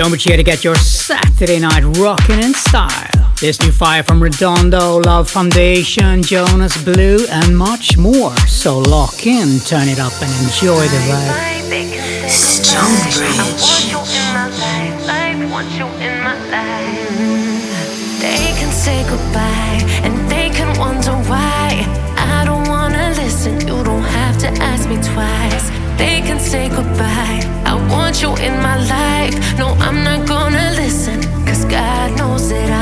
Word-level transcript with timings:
Stonebridge 0.00 0.24
here 0.24 0.38
to 0.38 0.42
get 0.42 0.64
your 0.64 0.76
Saturday 0.76 1.58
night 1.58 1.84
rocking 1.98 2.42
in 2.42 2.54
style. 2.54 3.34
This 3.38 3.60
new 3.60 3.70
fire 3.70 4.02
from 4.02 4.22
Redondo, 4.22 4.96
Love 4.96 5.28
Foundation, 5.28 6.22
Jonas 6.22 6.82
Blue, 6.82 7.26
and 7.28 7.54
much 7.54 7.98
more. 7.98 8.34
So 8.48 8.78
lock 8.78 9.26
in, 9.26 9.60
turn 9.60 9.88
it 9.88 9.98
up, 9.98 10.14
and 10.22 10.32
enjoy 10.42 10.88
the 10.88 11.00
ride. 11.04 12.30
Stonebridge. 12.30 13.92
They 18.20 18.54
can 18.56 18.72
say 18.72 19.04
goodbye, 19.06 19.84
and 20.02 20.30
they 20.30 20.48
can 20.48 20.78
wonder 20.78 21.12
why. 21.28 21.84
I 22.16 22.46
don't 22.46 22.66
wanna 22.66 23.12
listen, 23.18 23.60
you 23.68 23.84
don't 23.84 24.08
have 24.16 24.38
to 24.38 24.48
ask 24.62 24.88
me 24.88 24.96
twice. 24.96 25.68
They 25.98 26.22
can 26.22 26.40
say 26.40 26.70
goodbye 26.70 27.39
want 27.90 28.22
you 28.22 28.30
in 28.36 28.54
my 28.62 28.76
life. 28.96 29.34
No, 29.58 29.68
I'm 29.86 30.04
not 30.04 30.26
gonna 30.26 30.72
listen, 30.76 31.20
cause 31.46 31.64
God 31.64 32.16
knows 32.18 32.48
that 32.50 32.70
I. 32.70 32.79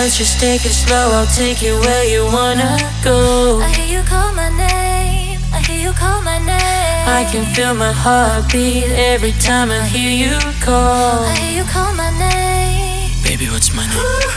Let's 0.00 0.16
just 0.16 0.40
take 0.40 0.64
it 0.64 0.72
slow. 0.72 1.10
I'll 1.12 1.26
take 1.26 1.60
you 1.60 1.78
where 1.78 2.04
you 2.06 2.24
wanna 2.24 2.78
go. 3.04 3.60
I 3.60 3.68
hear 3.68 3.98
you 3.98 4.02
call 4.02 4.32
my 4.32 4.48
name. 4.48 5.38
I 5.52 5.60
hear 5.60 5.78
you 5.88 5.92
call 5.92 6.22
my 6.22 6.38
name. 6.38 6.56
I 7.18 7.28
can 7.30 7.44
feel 7.54 7.74
my 7.74 7.92
heartbeat 7.92 8.88
every 9.12 9.32
time 9.32 9.70
I 9.70 9.86
hear 9.86 10.10
you 10.10 10.38
call. 10.62 11.24
I 11.24 11.36
hear 11.36 11.62
you 11.62 11.68
call 11.68 11.92
my 11.92 12.08
name. 12.18 13.10
Baby, 13.22 13.50
what's 13.50 13.74
my 13.74 13.86
name? 13.86 13.98
Oh 13.98 14.30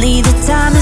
Finally, 0.00 0.22
the 0.22 0.46
time 0.46 0.79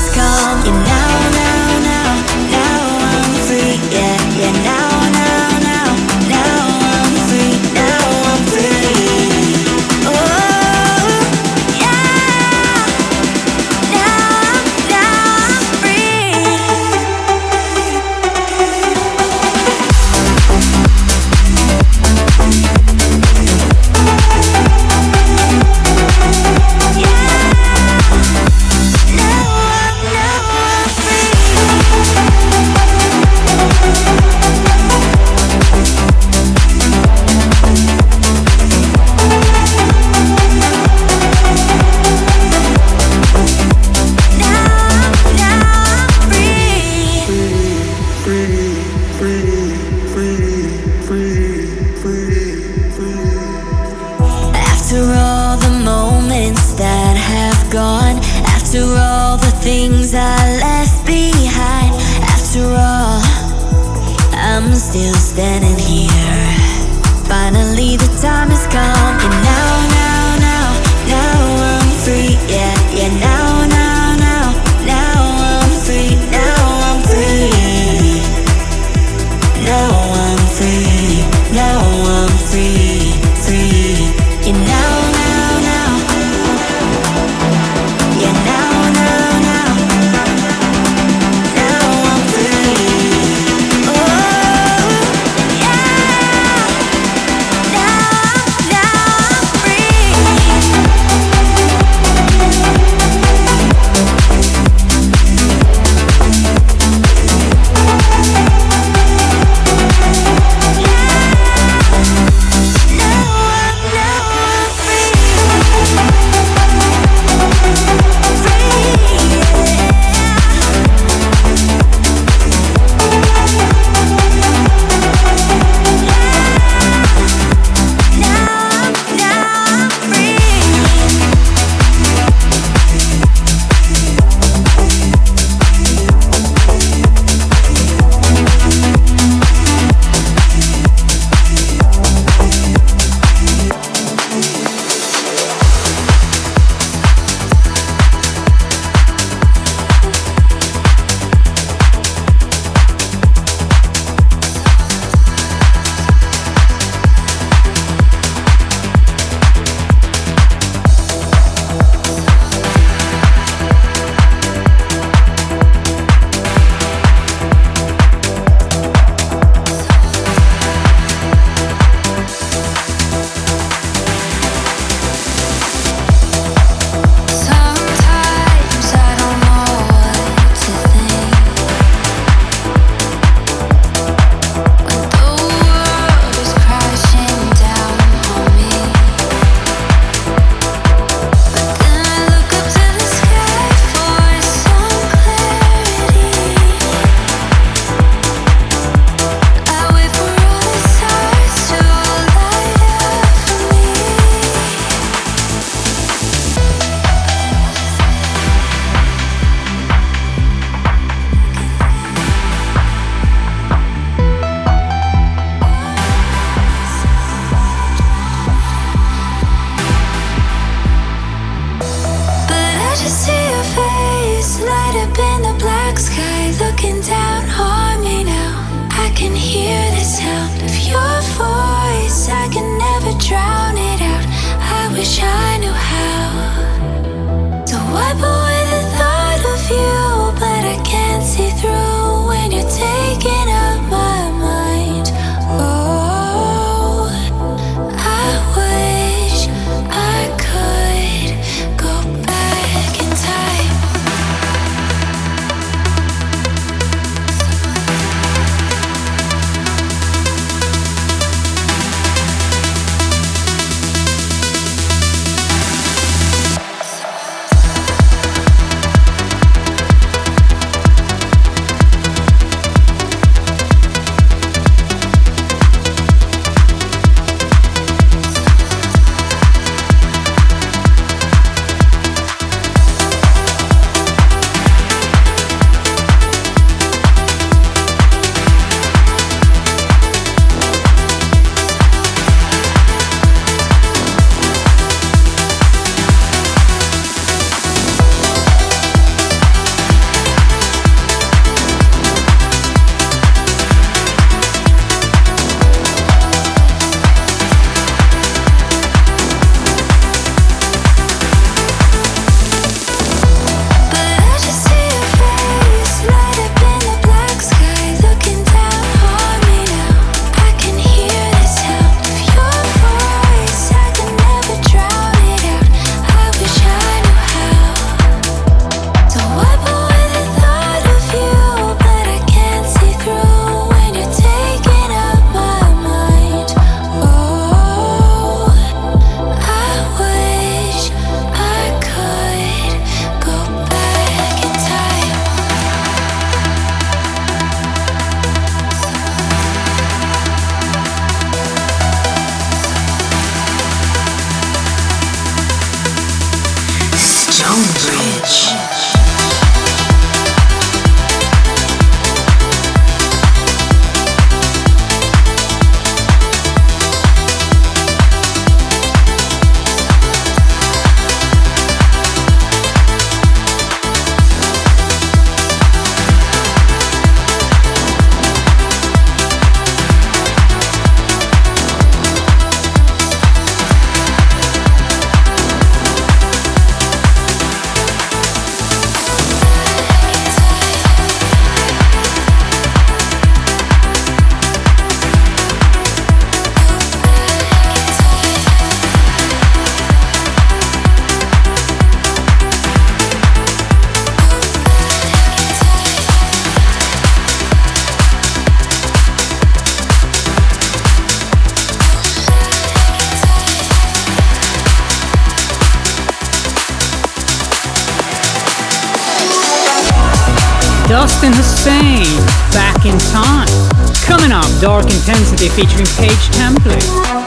featuring 425.50 425.87
Page 425.97 426.28
Template. 426.37 427.18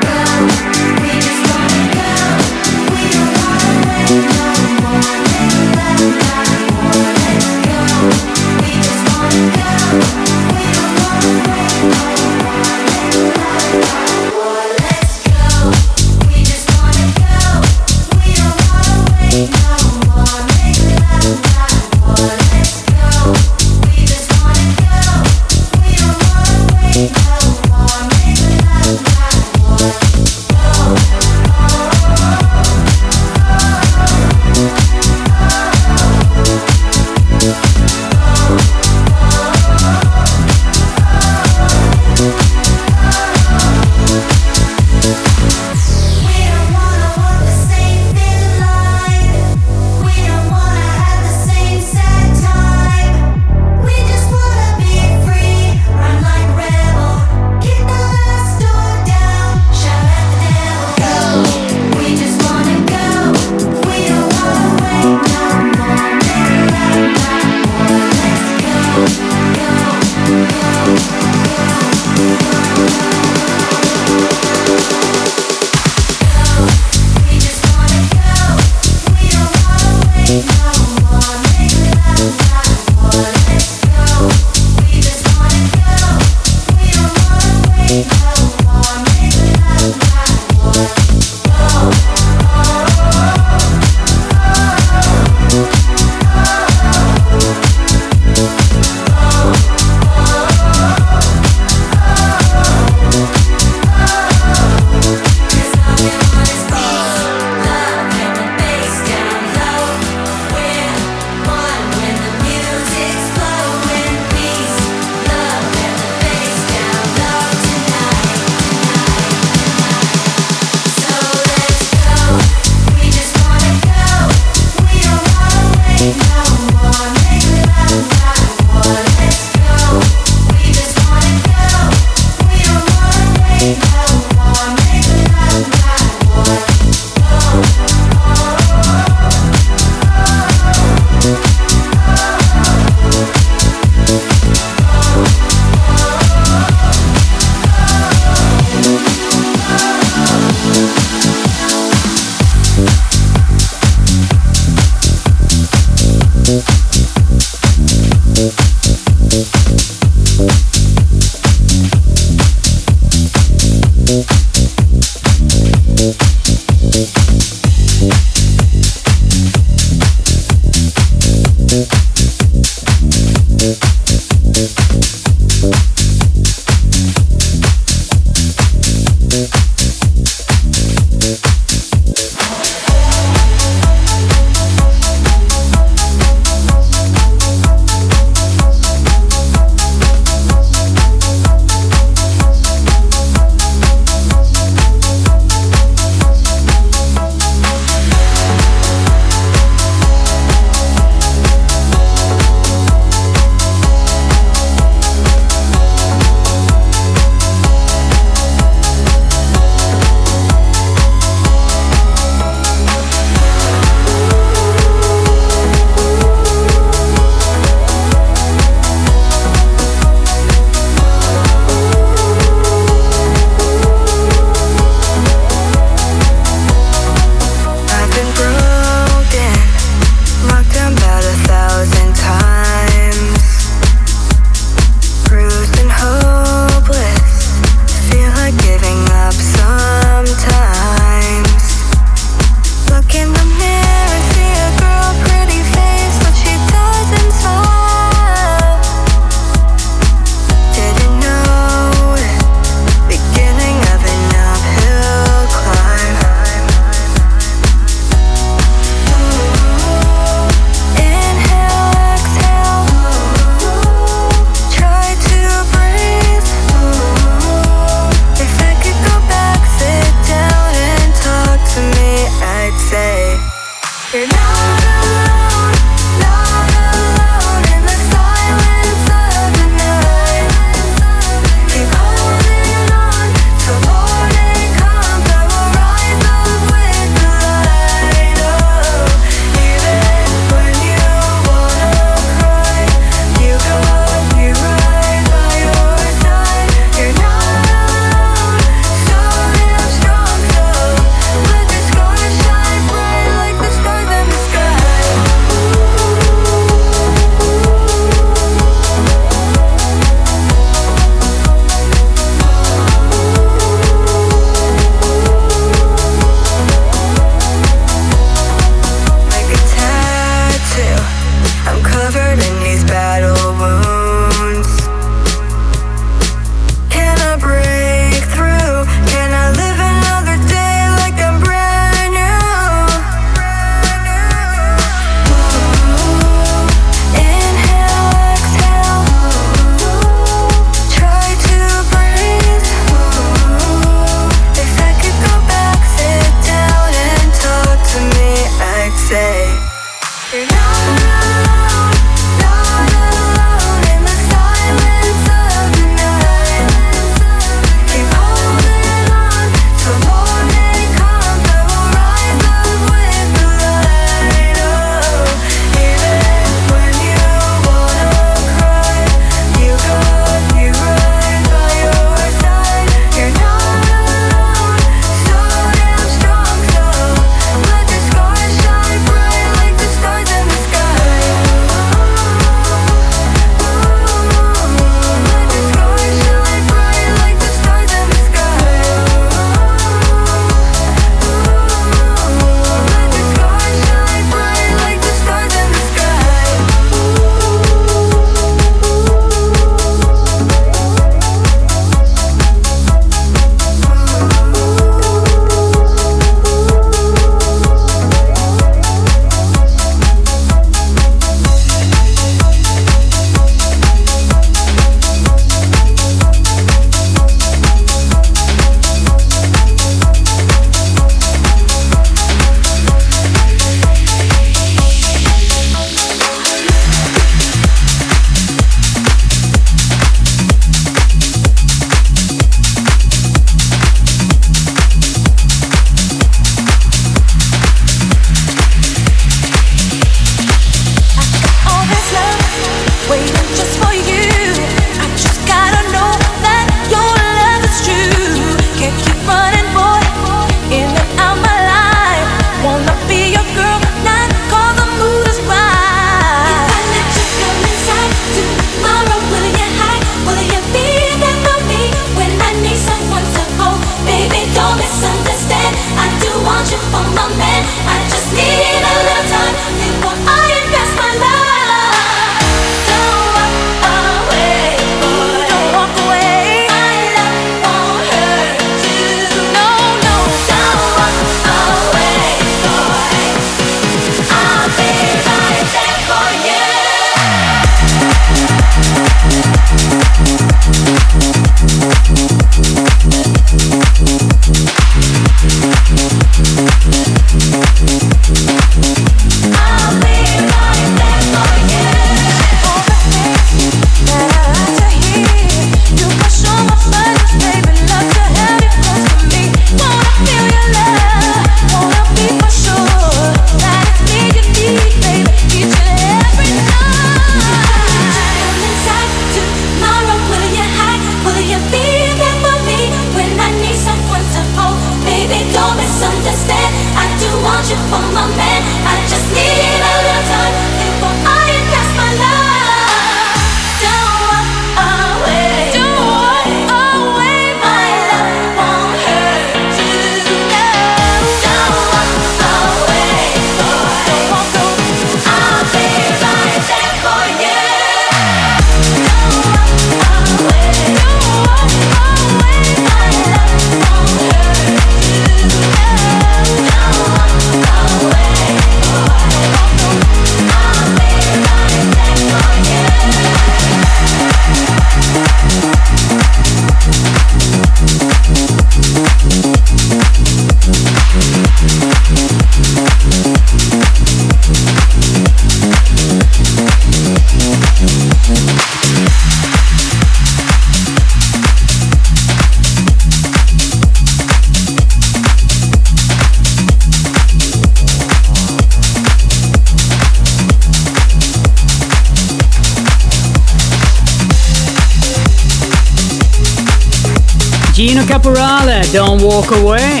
Don't 598.96 599.22
Walk 599.22 599.50
Away. 599.50 600.00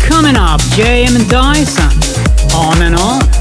Coming 0.00 0.34
up, 0.34 0.60
JM 0.74 1.14
and 1.14 1.30
Dyson. 1.30 1.86
On 2.52 2.82
and 2.82 2.96
on. 2.96 3.33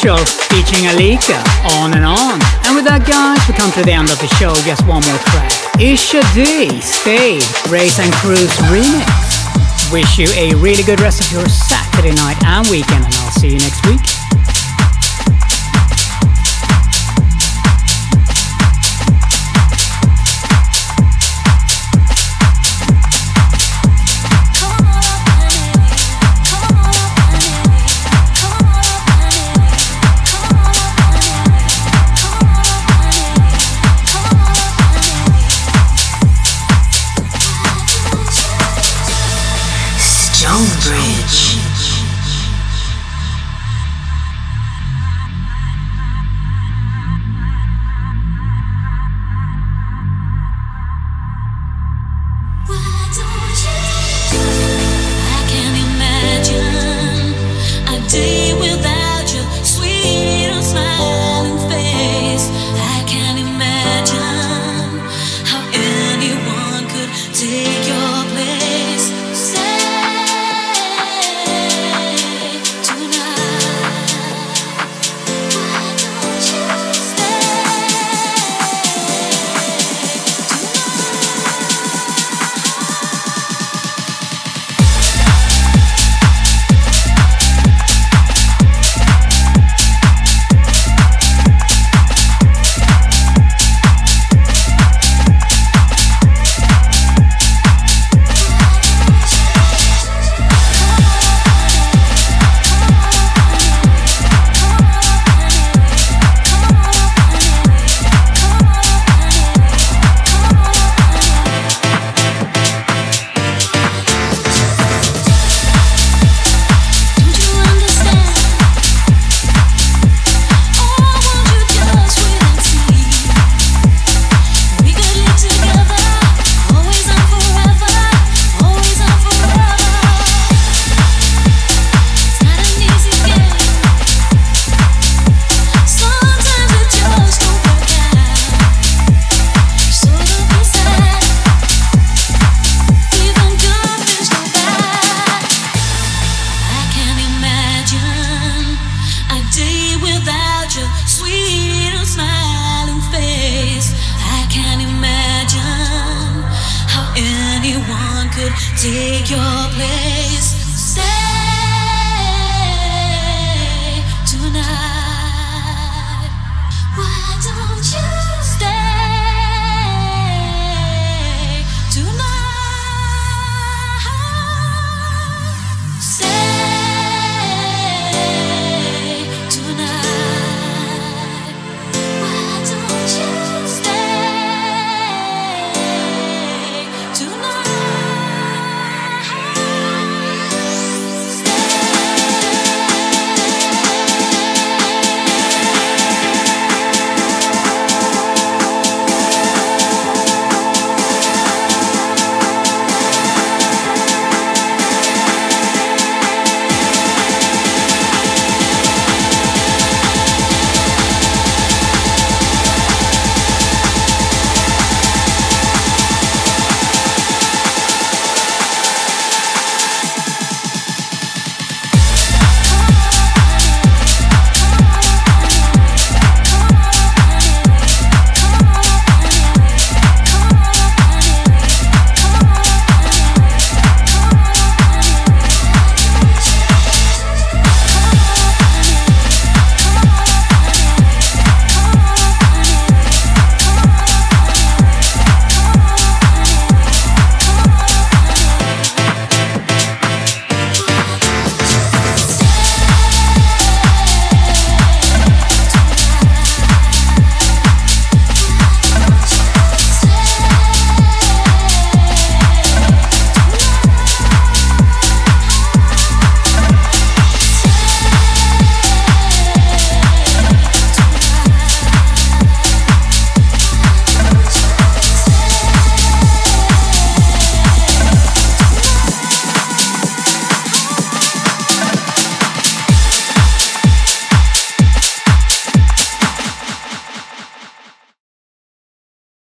Punctual 0.00 0.24
featuring 0.48 0.84
Alika, 0.88 1.36
On 1.76 1.92
and 1.92 2.06
On. 2.06 2.40
And 2.64 2.74
with 2.74 2.86
that, 2.88 3.04
guys, 3.04 3.36
we 3.44 3.52
come 3.52 3.70
to 3.72 3.84
the 3.84 3.92
end 3.92 4.08
of 4.08 4.16
the 4.16 4.32
show. 4.40 4.56
Just 4.64 4.80
one 4.88 5.04
more 5.04 5.20
track. 5.28 5.52
Isha 5.76 6.24
D, 6.32 6.80
Stay, 6.80 7.36
Race 7.68 8.00
and 8.00 8.08
Cruise 8.14 8.56
remix. 8.72 9.92
Wish 9.92 10.16
you 10.16 10.28
a 10.40 10.54
really 10.56 10.84
good 10.84 11.00
rest 11.00 11.20
of 11.20 11.30
your 11.30 11.46
Saturday 11.50 12.14
night 12.16 12.40
and 12.46 12.66
weekend, 12.70 13.04
and 13.04 13.14
I'll 13.14 13.30
see 13.32 13.52
you 13.52 13.58
next 13.60 13.84
week. 13.84 14.19